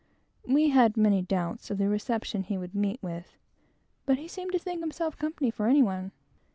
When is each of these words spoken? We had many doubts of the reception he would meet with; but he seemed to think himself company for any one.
We 0.47 0.69
had 0.69 0.97
many 0.97 1.21
doubts 1.21 1.69
of 1.69 1.77
the 1.77 1.87
reception 1.87 2.41
he 2.41 2.57
would 2.57 2.73
meet 2.73 3.03
with; 3.03 3.37
but 4.07 4.17
he 4.17 4.27
seemed 4.27 4.51
to 4.53 4.57
think 4.59 4.79
himself 4.81 5.15
company 5.15 5.51
for 5.51 5.67
any 5.67 5.83
one. 5.83 6.11